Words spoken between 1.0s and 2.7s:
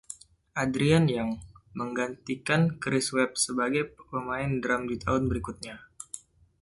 Young menggantikan